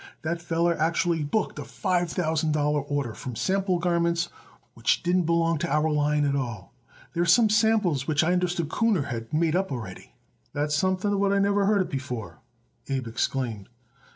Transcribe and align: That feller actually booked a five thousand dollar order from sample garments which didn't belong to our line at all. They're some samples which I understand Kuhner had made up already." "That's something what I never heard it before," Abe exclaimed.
That 0.23 0.41
feller 0.41 0.75
actually 0.79 1.23
booked 1.23 1.59
a 1.59 1.63
five 1.63 2.09
thousand 2.11 2.53
dollar 2.53 2.81
order 2.81 3.13
from 3.13 3.35
sample 3.35 3.77
garments 3.77 4.29
which 4.73 5.03
didn't 5.03 5.27
belong 5.27 5.59
to 5.59 5.71
our 5.71 5.91
line 5.91 6.25
at 6.25 6.35
all. 6.35 6.73
They're 7.13 7.27
some 7.27 7.51
samples 7.51 8.07
which 8.07 8.23
I 8.23 8.33
understand 8.33 8.71
Kuhner 8.71 9.09
had 9.09 9.31
made 9.31 9.55
up 9.55 9.71
already." 9.71 10.13
"That's 10.53 10.73
something 10.75 11.19
what 11.19 11.31
I 11.31 11.37
never 11.37 11.65
heard 11.67 11.83
it 11.83 11.89
before," 11.91 12.39
Abe 12.89 13.05
exclaimed. 13.05 13.69